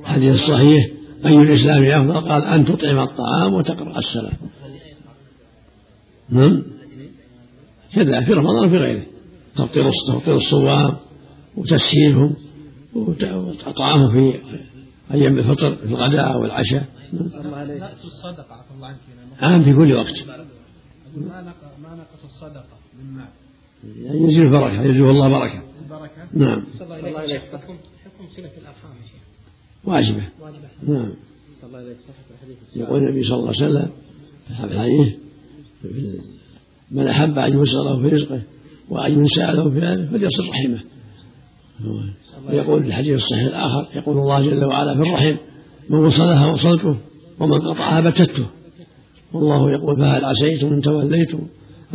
الحديث 0.00 0.34
الصحيح. 0.34 0.99
أي 1.26 1.36
الإسلام 1.36 2.10
أفضل 2.10 2.28
قال 2.28 2.44
أن 2.44 2.64
تطعم 2.64 2.98
الطعام 2.98 3.54
وتقرأ 3.54 3.98
السلام 3.98 4.36
نعم؟ 6.28 6.62
كذا 7.94 8.24
في 8.24 8.32
رمضان 8.32 8.68
وفي 8.68 8.76
غيره. 8.76 9.06
تفطير 9.56 9.90
تفطير 10.08 10.36
الصوام 10.36 10.96
وتسهيلهم 11.56 12.36
وإطعامه 12.94 14.12
في 14.12 14.40
أيام 15.14 15.38
الفطر 15.38 15.76
في 15.76 15.84
الغداء 15.84 16.38
والعشاء. 16.38 16.88
نقص 17.12 18.04
الصدقة 18.04 18.54
عفى 18.54 18.70
الله 18.76 18.86
عنك 18.86 18.98
عام 19.40 19.64
في 19.64 19.72
كل 19.74 19.92
وقت. 19.92 20.22
ما 21.16 21.54
نقص 21.82 22.24
الصدقة 22.24 22.78
من 22.98 23.16
مال 23.16 23.28
يزيد 24.28 24.42
البركة 24.42 24.82
يزيد 24.82 25.02
الله 25.02 25.28
بركة 25.28 25.62
البركة 25.82 26.28
نعم 26.32 26.66
الله 26.80 27.38
حكم 27.38 27.76
حكم 28.04 28.28
صلة 28.36 28.50
الأرحام 28.58 28.92
يا 29.02 29.06
شيخ. 29.06 29.19
واجبة. 29.84 30.22
نعم. 30.88 31.12
يقول 32.76 33.02
النبي 33.02 33.24
صلى 33.24 33.36
الله 33.36 33.46
عليه 33.48 33.66
وسلم 33.66 33.90
في 34.58 34.64
الحديث 34.64 35.14
من 36.90 37.08
أحب 37.08 37.38
أن 37.38 37.52
يوسع 37.52 37.78
له 37.78 38.02
في 38.02 38.08
رزقه 38.08 38.42
وأن 38.88 39.12
ينسى 39.12 39.40
له 39.40 39.70
في 39.70 39.80
ماله 39.80 40.06
فليصل 40.06 40.42
رحمه. 40.48 40.80
ويقول 42.48 42.82
في 42.82 42.88
الحديث 42.88 43.14
الصحيح 43.14 43.44
الآخر 43.44 43.88
يقول 43.94 44.18
الله 44.18 44.40
جل 44.40 44.64
وعلا 44.64 44.94
في 44.94 45.08
الرحم 45.08 45.36
من 45.90 45.98
وصلها 45.98 46.52
وصلته 46.52 46.96
ومن 47.40 47.58
قطعها 47.58 48.00
بتته. 48.00 48.46
والله 49.32 49.72
يقول 49.72 49.96
فهل 49.96 50.24
عسيتم 50.24 50.72
إن 50.72 50.80
توليتم 50.80 51.38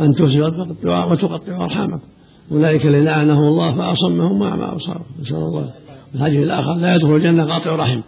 أن 0.00 0.12
تفسدوا 0.14 1.04
وتقطعوا 1.04 1.64
أرحامكم؟ 1.64 2.06
أولئك 2.52 2.86
الذين 2.86 3.04
لعنهم 3.04 3.48
الله 3.48 3.76
فأصمهم 3.76 4.40
وأعمى 4.40 4.64
أبصارهم 4.64 5.04
نسأل 5.20 5.36
الله 5.36 5.74
الحديث 6.14 6.40
الآخر 6.40 6.74
لا 6.74 6.94
يدخل 6.94 7.16
الجنة 7.16 7.44
قاطع 7.44 7.76
رحم. 7.76 8.00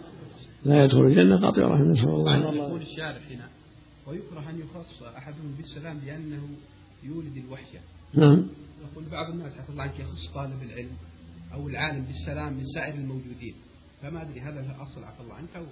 لا 0.65 0.83
يدخل 0.83 1.01
الجنة 1.01 1.37
قاطع 1.37 1.67
رحم. 1.67 1.91
نسأل 1.91 2.09
الله 2.09 2.55
يقول 2.55 2.81
الشارح 2.81 3.21
هنا 3.31 3.47
ويكره 4.07 4.49
أن 4.49 4.59
يخص 4.59 5.03
أحدهم 5.17 5.55
بالسلام 5.57 5.97
لأنه 6.05 6.41
يولد 7.03 7.37
الوحشة. 7.45 7.79
نعم. 8.13 8.45
يقول 8.91 9.03
بعض 9.11 9.33
الناس 9.33 9.53
عفى 9.57 9.69
الله 9.69 9.83
عنك 9.83 9.99
يخص 9.99 10.33
طالب 10.35 10.63
العلم 10.63 10.91
أو 11.53 11.67
العالم 11.67 12.05
بالسلام 12.05 12.53
من 12.53 12.63
سائر 12.75 12.93
الموجودين. 12.93 13.53
فما 14.01 14.21
أدري 14.21 14.41
هذا 14.41 14.59
الأصل 14.59 15.03
عفى 15.03 15.21
الله 15.23 15.33
عنك 15.33 15.49
أو 15.55 15.63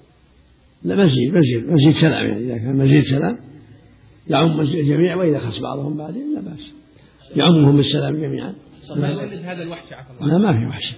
لا 0.84 0.96
مزيد 0.96 1.38
مزيد 1.38 1.70
مزيد 1.70 1.92
سلام. 1.92 2.28
يعني 2.28 2.46
إذا 2.46 2.58
كان 2.58 2.76
مزيد 2.76 3.04
سلام 3.04 3.38
يعم 4.28 4.60
الجميع 4.60 5.16
وإذا 5.16 5.40
خص 5.40 5.60
بعضهم 5.60 5.98
بعدين 5.98 6.36
لا 6.36 6.42
بأس. 6.42 6.74
يعمهم 7.36 7.78
بالسلام 7.78 8.16
جميعا. 8.16 8.56
ما 8.96 9.08
يولد 9.08 9.46
هذا 9.46 9.64
الوحش 9.64 9.94
عفى 9.94 10.12
الله 10.12 10.28
لا 10.28 10.38
ما 10.38 10.60
في 10.60 10.66
وحش. 10.66 10.96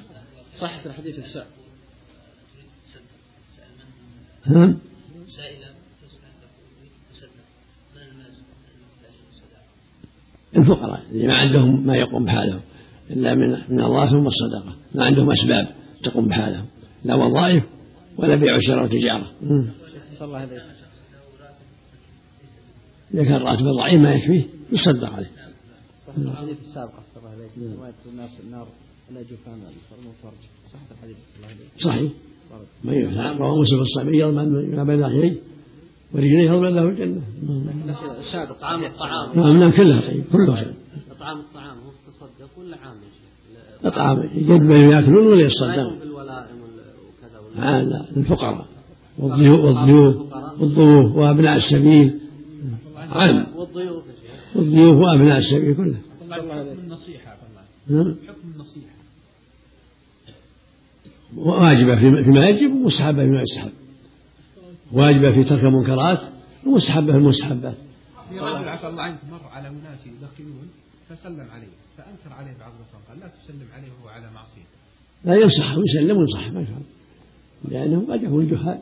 صحة 0.56 0.86
الحديث 0.86 1.20
السابق 1.20 1.48
نعم 4.48 4.80
الفقراء 10.58 11.04
اللي 11.12 11.28
ما 11.28 11.38
عندهم 11.38 11.88
ما 11.88 11.96
يقوم 11.96 12.26
بحالهم 12.26 12.62
إلا 13.10 13.36
من 13.36 13.50
من 13.70 13.82
الله 13.82 14.10
ثم 14.10 14.28
الصدقة. 14.28 14.76
ما 14.96 15.06
عندهم 15.06 15.32
أسباب 15.32 15.76
تقوم 16.04 16.28
بحالهم. 16.28 16.66
لا 17.04 17.16
وظائف 17.16 17.64
ولا 18.18 18.36
بيع 18.36 18.56
وشراء 18.56 18.84
وتجارة. 18.84 19.32
الله 20.22 20.38
عليه 20.38 20.62
إذا 23.14 23.24
كان 23.24 23.42
راتبه 23.42 23.72
ضعيف 23.72 24.02
ما 24.02 24.14
يكفيه 24.14 24.44
يصدق 24.72 25.14
عليه. 25.14 25.32
صحة 26.08 26.18
الحديث 26.18 26.58
السابق 26.60 26.94
صلى 27.14 27.24
الله 27.24 27.30
عليه 27.30 27.76
رواية 27.78 27.94
الناس 28.06 28.40
النار. 28.40 28.68
لا 29.14 29.22
جفان 29.22 29.54
الفرم 29.54 30.08
والفرج 30.08 30.42
صحة 30.68 30.86
الحديث 30.92 31.18
صلى 31.18 31.36
الله 31.38 31.48
عليه 31.48 31.66
صحيح. 31.80 32.12
من 32.84 32.94
يفعل 32.94 33.38
رواه 33.38 33.62
مسلم 33.62 33.82
الصحيح 33.82 34.14
يضمن 34.14 34.76
ما 34.76 34.84
بين 34.84 35.02
لحييه 35.02 35.36
ورجليه 36.14 36.52
يضمن 36.52 36.70
له 36.70 36.84
الجنة. 36.84 37.22
السابق 38.20 38.52
طعام 38.52 38.84
الطعام. 38.84 39.40
نعم 39.40 39.58
نعم 39.58 39.72
كلها 39.72 40.02
طيب 40.02 40.24
كلها 40.32 40.56
خير 40.56 40.74
طعام 41.20 41.40
الطعام 41.40 41.78
هو 41.78 41.92
تصدق 42.08 42.60
ولا 42.60 42.78
عام 42.78 42.96
يا 42.96 43.02
شيخ؟ 43.02 43.86
أطعام 43.86 44.18
يجد 44.34 44.62
بين 44.68 44.90
يأكلون 44.90 45.28
ولا 45.28 45.36
لا 45.36 45.46
يصدقون 45.46 46.00
لا 47.56 48.08
للفقراء 48.16 48.66
والضيوف 49.18 49.60
والضيوف 49.60 50.16
والضيوف 50.60 51.16
وأبناء 51.16 51.56
السبيل. 51.56 52.20
عام 52.96 53.46
والضيوف 53.56 54.04
يا 54.08 54.14
شيخ. 54.14 54.56
والضيوف 54.56 54.98
وأبناء 54.98 55.38
السبيل 55.38 55.76
كلها. 55.76 56.00
الله 56.22 56.38
نعم. 56.38 56.60
حكم 56.60 56.80
النصيحة 56.80 57.40
واجبة 61.36 61.96
في- 61.96 62.24
فيما 62.24 62.46
يجب 62.46 62.72
ومستحبة 62.72 63.24
فيما 63.24 63.42
يستحب. 63.42 63.72
واجبة 64.92 65.32
في 65.32 65.44
ترك 65.44 65.64
المنكرات 65.64 66.20
ومستحبة 66.66 67.12
في 67.12 67.18
المستحبات. 67.18 67.76
في 68.30 68.40
رجل 68.40 68.70
عفى 68.70 68.88
الله 68.88 69.04
عنك 69.04 69.20
مر 69.32 69.48
على 69.52 69.68
أناس 69.68 70.00
يدخنون 70.06 70.68
فسلم 71.10 71.48
عليه. 71.52 71.68
فأنكر 71.98 72.34
عليه 72.36 72.58
بعض 72.60 72.72
الأخوان 72.80 73.02
قال 73.10 73.20
لا 73.20 73.28
تسلم 73.28 73.68
عليه 73.74 73.88
وهو 74.00 74.10
على 74.10 74.32
معصية. 74.34 74.68
لا 75.26 75.36
ينصح 75.36 75.78
ويسلم 75.78 76.18
وينصح 76.18 76.48
ما 76.52 76.62
يفعل 76.62 76.82
لأنه 77.70 78.14
قد 78.14 78.24
يكون 78.24 78.48
جهال. 78.48 78.80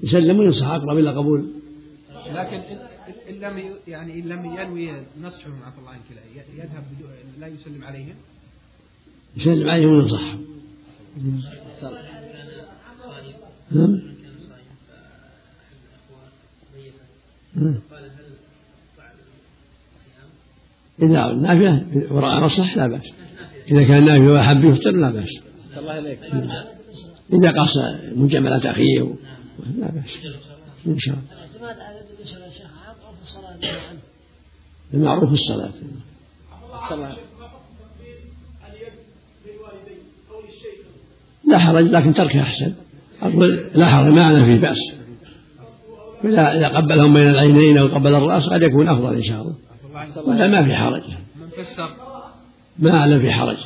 يسلم 0.00 0.38
وينصح 0.38 0.66
أقرب 0.66 0.98
إلى 0.98 1.10
قبول. 1.10 1.50
لكن 2.26 2.60
إن 3.30 3.34
لم 3.34 3.70
يعني 3.88 4.20
إن 4.20 4.28
لم 4.28 4.44
ينوي 4.44 4.92
نصحهم 5.22 5.62
عفى 5.66 5.78
الله 5.78 5.90
عنك 5.90 6.02
يذهب 6.56 6.84
لا 7.38 7.46
يسلم 7.46 7.84
عليهم؟ 7.84 8.14
يسلم 9.36 9.70
عليهم 9.70 9.90
وينصحهم. 9.90 10.44
نعم؟ 11.16 11.40
إذا 21.02 21.32
نافلة 21.32 21.86
وراء 22.10 22.40
مصلحة 22.40 22.76
لا 22.76 22.86
بأس. 22.86 23.12
إذا 23.70 23.88
كان 23.88 24.04
نافلة 24.04 24.32
وأحب 24.32 24.64
يفطر 24.64 24.90
لا 24.90 25.10
بأس. 25.10 25.28
الله 25.76 25.98
إذا 27.32 27.50
قص 27.50 27.76
مجاملة 28.16 28.70
أخيه 28.70 29.14
لا 29.78 29.90
بأس. 29.90 30.18
إن 30.86 30.98
شاء 30.98 31.14
الله. 31.14 31.24
الاعتماد 31.32 31.80
على 31.80 32.00
النبي 32.00 32.24
صلى 32.24 32.36
الله 32.36 32.46
عليه 32.46 32.56
وسلم 32.56 32.70
أو 33.06 33.12
في 33.14 33.22
الصلاه 33.22 33.56
نهى 33.56 33.80
عنه 33.88 33.98
المعروف 34.94 35.32
الصلاة 35.32 35.72
صلى 36.88 36.94
الله 36.94 37.16
لا 41.46 41.58
حرج 41.58 41.84
لكن 41.84 42.14
تركه 42.14 42.42
أحسن. 42.42 42.74
أقول 43.22 43.70
لا 43.74 43.86
حرج 43.86 44.06
ما 44.06 44.30
أنا 44.30 44.44
فيه 44.44 44.60
بأس. 44.60 44.96
إذا 46.24 46.56
إذا 46.56 46.68
قبلهم 46.68 47.14
بين 47.14 47.28
العينين 47.28 47.78
أو 47.78 47.86
قبل 47.86 48.14
الرأس 48.14 48.48
قد 48.48 48.62
يكون 48.62 48.88
أفضل 48.88 49.14
إن 49.14 49.22
شاء 49.22 49.42
الله. 49.42 49.56
الله 50.16 50.28
ولا 50.28 50.48
ما 50.48 50.64
في 50.64 50.74
حرج. 50.74 51.02
من 51.40 51.48
فسر 51.48 51.90
ما 52.78 53.00
أعلم 53.00 53.20
في 53.20 53.30
حرج. 53.30 53.56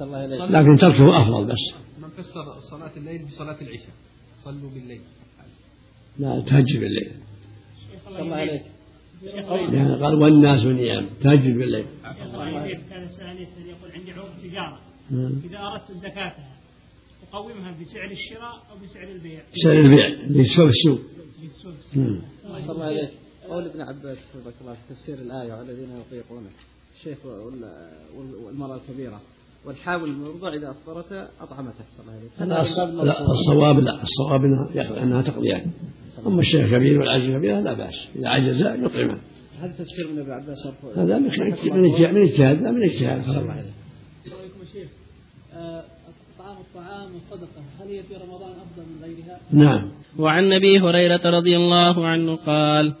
الله 0.00 0.46
لكن 0.46 0.76
تركه 0.76 1.22
أفضل 1.22 1.44
بس. 1.44 1.74
من 2.02 2.08
فسر 2.08 2.60
صلاة 2.70 2.90
الليل 2.96 3.26
بصلاة 3.26 3.56
العشاء 3.62 3.94
صلوا 4.44 4.70
بالليل 4.70 5.00
لا 6.18 6.40
تهجد 6.40 6.80
بالليل. 6.80 7.12
صلى 8.04 8.22
الله 8.22 8.36
عليك 8.36 8.62
يعني 9.72 10.02
قال 10.02 10.14
والناس 10.14 10.60
نيام 10.60 11.06
تهجد 11.22 11.58
بالليل. 11.58 11.84
كان 12.90 13.02
السائل 13.02 13.42
يسأل 13.42 13.66
يقول 13.66 13.92
عندي 13.94 14.12
عروض 14.12 14.30
تجارة. 14.42 14.78
نعم. 15.10 15.42
إذا 15.50 15.58
أردت 15.58 15.92
زكاتها 15.92 16.52
أقومها 17.32 17.70
بسعر 17.80 18.10
الشراء 18.10 18.54
أو 18.70 18.76
بسعر 18.84 19.08
البيع. 19.12 19.40
سعر 19.64 19.72
البيع 19.72 20.06
اللي 20.06 20.42
يسوى 20.42 20.68
السوق. 20.68 20.98
صلى 21.94 22.72
الله 22.72 22.84
عليك 22.84 23.10
قول 23.48 23.64
ابن 23.66 23.80
عباس 23.80 24.18
حفظك 24.18 24.54
الله 24.60 24.72
في 24.72 24.94
تفسير 24.94 25.14
الآية 25.14 25.52
والذين 25.52 25.88
يطيقونه. 26.00 26.48
الشيخ 26.98 27.18
وال- 27.26 27.90
وال- 28.16 28.34
والمرأة 28.34 28.76
الكبيرة. 28.88 29.20
والحامل 29.64 30.04
المرضع 30.04 30.54
إذا 30.54 30.70
أفطرت 30.70 31.12
أطعمته. 31.40 31.84
صلى 31.96 32.02
الله 32.06 32.12
عليه 32.12 32.26
وسلم. 32.36 32.48
لا 32.48 32.64
الص- 32.64 33.04
لا 33.04 33.30
الصواب 33.30 33.78
لا. 33.78 34.02
الصواب 34.02 34.44
إنها 35.02 35.22
تقضيان 35.22 35.70
أما 36.26 36.40
الشيخ 36.40 36.70
كبير 36.70 37.00
والعجز 37.00 37.36
كبير 37.36 37.60
لا 37.60 37.72
بأس. 37.72 38.08
إذا 38.16 38.28
عجز 38.28 38.60
يطعمه. 38.60 39.20
هذا 39.60 39.72
تفسير 39.72 40.08
من 40.12 40.18
ابن 40.18 40.30
عباس 40.30 40.66
هذا 40.96 41.18
من 41.18 41.26
اجتهاد 41.30 42.12
من 42.12 42.22
اجتهاد 42.22 42.62
لا 42.62 42.70
من 42.70 42.82
اجتهاد. 42.82 43.24
صلى 43.24 43.40
الله 43.40 43.52
عليه 43.52 43.72
عليكم 44.26 44.60
يا 44.60 44.66
شيخ 44.72 44.88
آه، 45.54 45.84
الطعام 46.92 47.14
والصدقه 47.14 47.62
هل 47.80 47.88
هي 47.88 48.02
في 48.02 48.14
رمضان 48.14 48.50
أفضل 48.50 48.82
من 48.82 49.04
غيرها؟ 49.04 49.38
نعم. 49.52 49.90
وعن 50.18 50.52
أبي 50.52 50.80
هريرة 50.80 51.20
رضي 51.24 51.56
الله 51.56 52.06
عنه 52.06 52.36
قال 52.36 52.92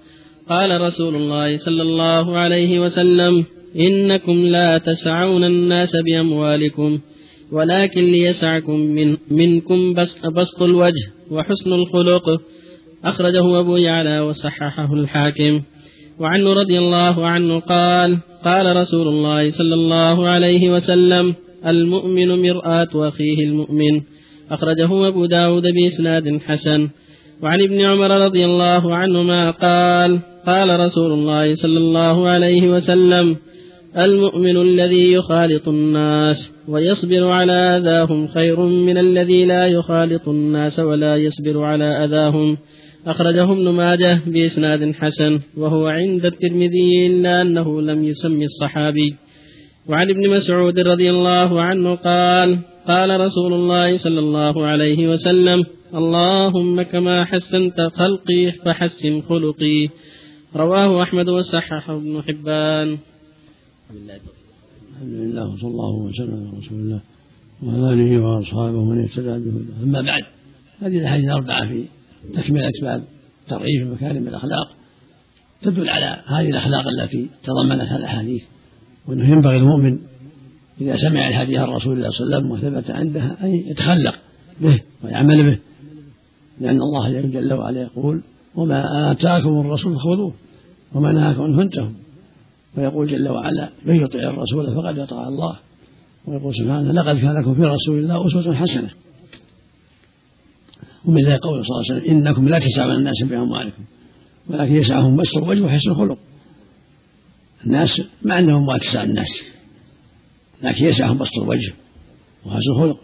قال 0.48 0.80
رسول 0.80 1.16
الله 1.16 1.56
صلى 1.56 1.82
الله 1.82 2.36
عليه 2.38 2.80
وسلم 2.80 3.44
إنكم 3.76 4.32
لا 4.32 4.78
تسعون 4.78 5.44
الناس 5.44 5.90
بأموالكم 6.04 6.98
ولكن 7.52 8.00
ليسعكم 8.00 8.80
من 8.80 9.16
منكم 9.30 9.94
بس 9.94 10.26
بسط 10.26 10.62
الوجه 10.62 11.12
وحسن 11.30 11.72
الخلق. 11.72 12.24
أخرجه 13.04 13.60
أبو 13.60 13.76
يعلى 13.76 14.20
وصححه 14.20 14.94
الحاكم. 14.94 15.62
وعنه 16.18 16.52
رضي 16.52 16.78
الله 16.78 17.26
عنه 17.26 17.60
قال 17.60 18.18
قال 18.44 18.76
رسول 18.76 19.08
الله 19.08 19.50
صلى 19.50 19.74
الله 19.74 20.28
عليه 20.28 20.70
وسلم 20.70 21.34
المؤمن 21.66 22.42
مرآة 22.42 22.88
أخيه 22.94 23.44
المؤمن. 23.44 24.00
أخرجه 24.50 25.08
أبو 25.08 25.26
داود 25.26 25.62
بإسناد 25.62 26.40
حسن. 26.40 26.88
وعن 27.42 27.62
ابن 27.62 27.80
عمر 27.80 28.10
رضي 28.24 28.44
الله 28.44 28.94
عنهما 28.94 29.50
قال 29.50 30.20
قال 30.46 30.80
رسول 30.80 31.12
الله 31.12 31.54
صلى 31.54 31.78
الله 31.78 32.28
عليه 32.28 32.68
وسلم 32.68 33.36
المؤمن 33.98 34.56
الذي 34.56 35.12
يخالط 35.12 35.68
الناس 35.68 36.52
ويصبر 36.68 37.28
على 37.28 37.52
أذاهم 37.52 38.26
خير 38.26 38.60
من 38.60 38.98
الذي 38.98 39.44
لا 39.44 39.66
يخالط 39.66 40.28
الناس 40.28 40.80
ولا 40.80 41.16
يصبر 41.16 41.62
على 41.62 42.04
أذاهم. 42.04 42.56
أخرجه 43.06 43.52
ابن 43.52 43.68
ماجه 43.68 44.20
بإسناد 44.26 44.94
حسن. 44.94 45.40
وهو 45.56 45.86
عند 45.86 46.26
الترمذي 46.26 47.06
إلا 47.06 47.42
أنه 47.42 47.82
لم 47.82 48.04
يسمي 48.04 48.44
الصحابي. 48.44 49.14
وعن 49.88 50.10
ابن 50.10 50.30
مسعود 50.30 50.78
رضي 50.78 51.10
الله 51.10 51.62
عنه 51.62 51.94
قال 51.94 52.58
قال 52.88 53.20
رسول 53.20 53.52
الله 53.52 53.98
صلى 53.98 54.20
الله 54.20 54.66
عليه 54.66 55.08
وسلم 55.08 55.64
اللهم 55.94 56.82
كما 56.82 57.24
حسنت 57.24 57.80
خلقي 57.94 58.52
فحسن 58.64 59.22
خلقي. 59.22 59.88
رواه 60.56 61.02
أحمد 61.02 61.28
وصححه 61.28 61.96
ابن 61.96 62.22
حبان. 62.22 62.98
الحمد 63.90 65.14
لله 65.14 65.48
وصلى 65.52 65.70
الله 65.70 65.94
وسلم 65.94 66.34
على 66.34 66.58
رسول 66.58 66.78
الله 66.78 67.00
وعلى 67.62 67.92
آله 67.92 68.22
وأصحابه 68.22 68.78
ومن 68.78 69.02
اهتدى 69.02 69.26
بهداه 69.26 69.82
أما 69.82 70.00
بعد 70.00 70.22
هذه 70.80 70.98
الأحاديث 70.98 71.26
الأربعة 71.26 71.68
في 71.68 71.84
تكمله 72.34 72.68
أسباب 72.70 73.04
ترغيب 73.48 73.86
مكارم 73.86 74.28
الأخلاق 74.28 74.68
تدل 75.62 75.88
على 75.88 76.22
هذه 76.26 76.50
الأخلاق 76.50 76.84
التي 76.88 77.26
تضمنتها 77.44 77.96
الأحاديث. 77.96 78.42
وأنه 79.08 79.30
ينبغي 79.30 79.56
المؤمن 79.56 79.98
إذا 80.80 80.96
سمع 80.96 81.28
الحديث 81.28 81.58
عن 81.58 81.68
رسول 81.68 81.96
الله 81.96 82.10
صلى 82.10 82.26
الله 82.26 82.36
عليه 82.36 82.46
وسلم 82.46 82.50
وثبت 82.50 82.90
عندها 82.90 83.36
أن 83.42 83.54
يتخلق 83.54 84.14
به 84.60 84.80
ويعمل 85.04 85.50
به 85.50 85.58
لأن 86.60 86.82
الله 86.82 87.20
جل 87.20 87.52
وعلا 87.52 87.82
يقول 87.82 88.22
وما 88.54 89.10
آتاكم 89.10 89.60
الرسول 89.60 89.98
خذوه 89.98 90.34
وما 90.94 91.12
نهاكم 91.12 91.42
عنه 91.42 91.56
فانتهوا. 91.56 91.90
ويقول 92.76 93.08
جل 93.08 93.28
وعلا 93.28 93.68
من 93.84 93.96
يطع 93.96 94.18
الرسول 94.18 94.74
فقد 94.74 94.98
أطاع 94.98 95.28
الله. 95.28 95.56
ويقول 96.26 96.54
سبحانه 96.54 96.92
لقد 96.92 97.18
كان 97.18 97.40
لكم 97.40 97.54
في 97.54 97.62
رسول 97.62 97.98
الله 97.98 98.26
أسوة 98.26 98.54
حسنة. 98.54 98.90
ومن 101.04 101.24
ذلك 101.24 101.40
قول 101.40 101.64
صلى 101.64 101.76
الله 101.76 101.84
عليه 101.90 102.02
وسلم 102.02 102.16
إنكم 102.16 102.48
لا 102.48 102.58
تسعون 102.58 102.96
الناس 102.96 103.22
بأموالكم 103.22 103.82
ولكن 104.50 104.74
يسعهم 104.74 105.16
بسط 105.16 105.36
الوجه 105.36 105.62
وحسن 105.62 105.90
الخلق. 105.90 106.18
الناس 107.66 108.02
عندهم 108.26 108.54
اموال 108.56 108.80
تسع 108.80 109.02
الناس 109.02 109.42
لكن 110.62 110.84
يسعهم 110.84 111.18
بسط 111.18 111.38
الوجه 111.38 111.72
وحسن 112.46 112.70
الخلق. 112.70 113.00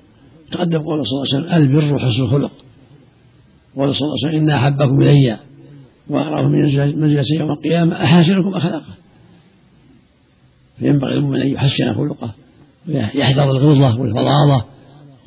تقدم 0.51 0.79
قول 0.79 1.07
صلى 1.07 1.23
الله 1.23 1.35
عليه 1.35 1.66
وسلم 1.66 1.77
البر 1.77 1.99
حسن 1.99 2.23
الخلق. 2.23 2.53
قول 3.77 3.94
صلى 3.94 4.07
الله 4.07 4.16
عليه 4.25 4.37
وسلم 4.37 4.49
إن 4.49 4.51
أحبكم 4.51 5.03
إلي 5.03 5.38
واقربكم 6.09 6.49
من 6.49 6.62
منزلة 7.01 7.25
يوم 7.40 7.51
القيامة 7.51 8.05
احاسنكم 8.05 8.55
اخلاقا 8.55 8.94
فينبغي 10.79 11.14
المؤمن 11.14 11.40
أن 11.40 11.49
يحسن 11.49 11.94
خلقه 11.94 12.35
ويحذر 12.88 13.51
الغلظة 13.51 14.01
والفظاظه 14.01 14.64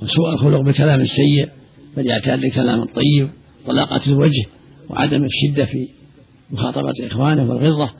وسوء 0.01 0.33
الخلق 0.33 0.61
بالكلام 0.61 1.01
السيء 1.01 1.49
بل 1.97 2.07
يعتاد 2.07 2.43
الكلام 2.43 2.81
الطيب 2.81 3.29
طلاقة 3.67 4.01
الوجه 4.07 4.45
وعدم 4.89 5.23
الشدة 5.23 5.65
في 5.65 5.87
مخاطبة 6.51 6.93
إخوانه 7.01 7.49
والغلظة. 7.49 7.91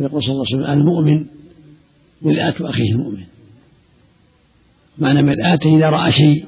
ويقول 0.00 0.22
صلى 0.22 0.32
الله 0.32 0.44
عليه 0.52 0.64
وسلم 0.64 0.80
المؤمن 0.80 1.26
مرآة 2.22 2.54
أخيه 2.60 2.92
المؤمن. 2.92 3.24
معنى 4.98 5.22
مرآة 5.22 5.58
إذا 5.66 5.90
رأى 5.90 6.12
شيء 6.12 6.44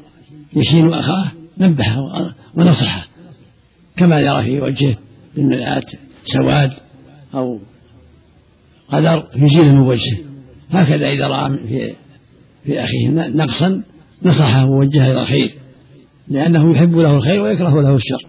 يشين 0.56 0.94
أخاه 0.94 1.32
نبهه 1.58 2.32
ونصحه. 2.54 3.06
كما 3.96 4.20
يرى 4.20 4.42
في 4.42 4.60
وجهه 4.60 4.96
بالمرآة 5.36 5.82
سواد 6.24 6.72
أو 7.34 7.58
قدر 8.88 9.28
يزيل 9.36 9.72
من 9.72 9.80
وجهه. 9.80 10.18
هكذا 10.70 11.08
إذا 11.08 11.26
رأى 11.28 11.50
في 11.50 11.94
في 12.64 12.84
أخيه 12.84 13.08
نقصا 13.08 13.82
نصحه 14.22 14.66
ووجهه 14.66 15.12
إلى 15.12 15.20
الخير 15.20 15.54
لأنه 16.28 16.72
يحب 16.72 16.96
له 16.96 17.16
الخير 17.16 17.42
ويكره 17.42 17.82
له 17.82 17.94
الشر. 17.94 18.26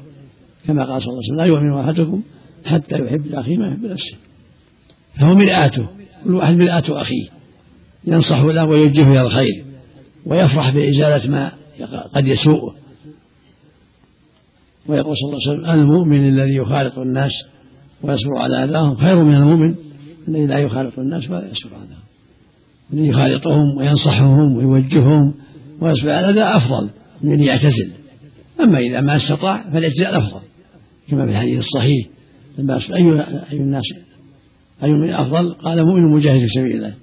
كما 0.67 0.85
قال 0.85 1.01
صلى 1.01 1.09
الله 1.09 1.21
عليه 1.23 1.33
وسلم 1.33 1.37
لا 1.37 1.45
يؤمن 1.45 1.83
أحدكم 1.83 2.21
حتى 2.65 2.95
يحب 2.95 3.27
لأخيه 3.27 3.57
ما 3.57 3.67
يحب 3.67 3.85
نفسه. 3.85 4.17
فهو 5.19 5.33
مرآته 5.33 5.89
كل 6.23 6.35
واحد 6.35 6.53
مرآة 6.53 6.83
أخيه. 7.01 7.27
ينصح 8.05 8.41
له 8.41 8.65
ويوجهه 8.65 9.11
إلى 9.11 9.21
الخير 9.21 9.65
ويفرح 10.25 10.69
بإزالة 10.69 11.31
ما 11.31 11.51
قد 12.15 12.27
يسوءه. 12.27 12.75
ويقول 14.87 15.15
صلى 15.17 15.29
الله 15.29 15.49
عليه 15.49 15.61
وسلم 15.61 15.81
المؤمن 15.81 16.27
الذي 16.27 16.55
يخالط 16.55 16.97
الناس 16.97 17.31
ويصبر 18.03 18.37
على 18.37 18.63
أذاهم 18.63 18.95
خير 18.95 19.23
من 19.23 19.35
المؤمن 19.35 19.75
الذي 20.27 20.45
لا 20.45 20.59
يخالط 20.59 20.99
الناس 20.99 21.29
ولا 21.29 21.49
يصبر 21.49 21.75
على 21.75 21.83
أذاهم. 21.83 22.01
الذي 22.93 23.07
يخالطهم 23.07 23.77
وينصحهم 23.77 24.57
ويوجههم 24.57 25.33
ويصبر 25.81 26.11
على 26.11 26.39
ذا 26.39 26.57
أفضل 26.57 26.89
من 27.21 27.33
أن 27.33 27.39
يعتزل. 27.39 27.91
أما 28.61 28.79
إذا 28.79 29.01
ما 29.01 29.15
استطاع 29.15 29.69
فالإعتزال 29.73 30.07
أفضل 30.07 30.41
كما 31.09 31.25
في 31.25 31.31
الحديث 31.31 31.59
الصحيح. 31.59 32.07
لما 32.57 32.79
أي 32.95 33.25
أي 33.51 33.57
الناس 33.57 33.83
أي 34.83 34.91
من 34.91 35.09
أفضل 35.09 35.53
قال 35.53 35.85
مؤمن 35.85 36.11
مجاهد 36.11 36.39
في 36.39 36.47
سبيل 36.47 36.75
الله. 36.75 36.93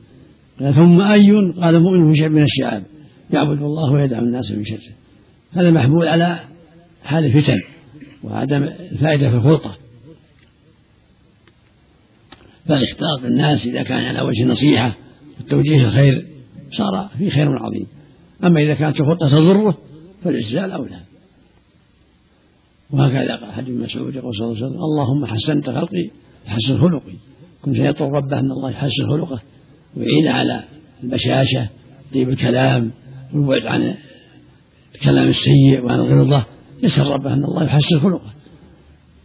قال 0.60 0.74
ثم 0.74 1.00
أي 1.00 1.30
قال 1.60 1.80
مؤمن 1.80 2.14
في 2.14 2.28
من 2.28 2.42
الشعاب. 2.42 2.82
يعبد 3.30 3.62
الله 3.62 3.92
ويدعو 3.92 4.22
الناس 4.22 4.50
من 4.52 4.64
شره 4.64 4.92
هذا 5.52 5.70
محمول 5.70 6.08
على 6.08 6.40
حال 7.04 7.24
الفتن 7.24 7.60
وعدم 8.24 8.62
الفائدة 8.62 9.30
في 9.30 9.36
الخلطة. 9.36 9.76
فالاختلاط 12.66 13.20
بالناس 13.22 13.66
إذا 13.66 13.82
كان 13.82 13.98
على 13.98 14.20
وجه 14.20 14.42
النصيحة 14.42 14.96
والتوجيه 15.38 15.84
الخير 15.88 16.26
صار 16.70 17.10
في 17.18 17.30
خير 17.30 17.58
عظيم. 17.58 17.86
أما 18.44 18.60
إذا 18.60 18.74
كانت 18.74 19.00
الخلطة 19.00 19.28
تضره 19.28 19.78
فالإعتزال 20.24 20.72
أولى. 20.72 21.00
وهكذا 22.90 23.36
قال 23.36 23.52
حديث 23.52 23.74
مسعود 23.74 24.14
يقول 24.14 24.34
صلى 24.34 24.46
الله 24.46 24.56
عليه 24.56 24.66
وسلم 24.66 24.82
اللهم 24.82 25.26
حسنت 25.26 25.70
خلقي 25.70 26.10
فحسن 26.46 26.80
خلقي. 26.80 27.14
كنت 27.62 27.76
يطلب 27.76 28.14
ربه 28.14 28.38
أن 28.38 28.50
الله 28.50 28.70
يحسن 28.70 29.06
خلقه 29.06 29.40
ويعين 29.96 30.28
على 30.28 30.64
البشاشة 31.04 31.68
طيب 32.14 32.28
الكلام 32.28 32.90
والبعد 33.34 33.66
عن 33.66 33.94
الكلام 34.94 35.28
السيء 35.28 35.84
وعن 35.84 36.00
الغلظة. 36.00 36.46
يسأل 36.82 37.06
ربه 37.06 37.32
أن 37.32 37.44
الله 37.44 37.64
يحسن 37.64 38.00
خلقه. 38.00 38.30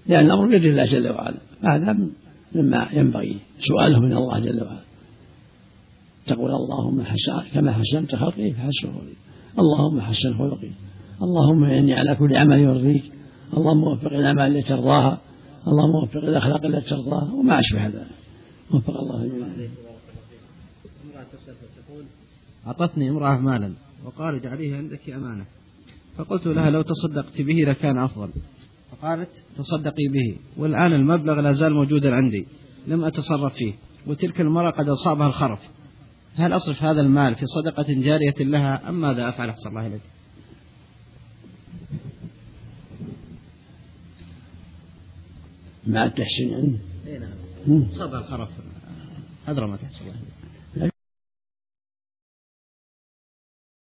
لأن 0.08 0.26
الأمر 0.26 0.48
بيد 0.48 0.66
الله 0.66 0.86
جل 0.86 1.10
وعلا. 1.10 1.38
هذا 1.64 1.98
مما 2.56 2.88
ينبغي. 2.94 3.38
سؤاله 3.60 4.00
من 4.00 4.14
الله 4.14 4.40
جل 4.40 4.64
وعلا. 4.64 4.84
تقول 6.28 6.52
اللهم 6.52 7.04
حسن 7.04 7.42
كما 7.54 7.74
حسنت 7.74 8.16
خلقي 8.16 8.52
فحسن 8.52 8.94
خلقي. 8.94 9.16
اللهم 9.60 10.02
حسن 10.02 10.34
خلقي. 10.38 10.72
اللهم 11.22 11.64
إني 11.64 11.94
على 11.94 12.16
كل 12.16 12.38
عمل 12.38 12.60
يرضيك. 12.60 13.12
اللهم 13.58 13.84
وفق 13.84 14.14
الأعمال 14.14 14.58
التي 14.58 14.70
ترضاها. 14.70 15.22
اللهم 15.68 15.96
وفق 15.96 16.18
الأخلاق 16.18 16.66
التي 16.66 16.90
ترضاها. 16.90 17.34
وما 17.34 17.60
أشبه 17.60 17.86
ذلك. 17.86 18.23
وفق 18.72 19.00
الله 19.00 19.24
الجميع 19.24 19.48
أعطتني 22.68 23.10
امرأة 23.10 23.38
مالا 23.38 23.74
وقال 24.06 24.36
اجعليه 24.36 24.76
عندك 24.78 25.10
أمانة. 25.10 25.46
فقلت 26.18 26.48
لها 26.48 26.70
لو 26.70 26.82
تصدقت 26.82 27.42
به 27.42 27.54
لكان 27.54 27.98
أفضل. 27.98 28.30
فقالت 28.92 29.30
تصدقي 29.58 30.08
به. 30.08 30.38
والآن 30.58 30.94
المبلغ 30.94 31.40
لا 31.40 31.54
زال 31.54 31.74
موجودا 31.74 32.16
عندي. 32.16 32.48
لم 32.88 33.04
أتصرف 33.04 33.54
فيه. 33.54 33.74
وتلك 34.08 34.42
المرأة 34.42 34.72
قد 34.72 34.90
أصابها 34.90 35.28
الخرف. 35.28 35.60
هل 36.36 36.54
أصرف 36.54 36.84
هذا 36.84 37.02
المال 37.02 37.36
في 37.36 37.46
صدقة 37.46 37.86
جارية 37.88 38.36
لها 38.40 38.90
أم 38.90 39.02
ماذا 39.02 39.30
أفعل؟ 39.30 39.50
أحسن 39.50 39.70
الله 39.70 39.88
إليك. 39.88 40.02
مع 45.88 46.06
التحسين 46.06 46.50
يعني 46.50 47.43
أصابها 47.68 48.20
الخرف. 48.20 48.50
أدرى 49.48 49.68
ما 49.68 49.78
الله 50.02 50.16